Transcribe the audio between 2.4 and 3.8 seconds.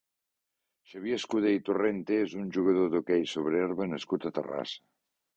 un jugador d'hoquei sobre